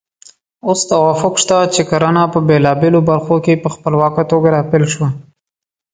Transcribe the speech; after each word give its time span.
اوس 0.67 0.79
توافق 0.91 1.33
شته 1.43 1.57
چې 1.73 1.81
کرنه 1.89 2.23
په 2.33 2.39
بېلابېلو 2.47 2.99
برخو 3.09 3.35
کې 3.45 3.61
په 3.63 3.69
خپلواکه 3.75 4.21
توګه 4.31 4.47
راپیل 4.57 4.83
شوه. 4.93 5.09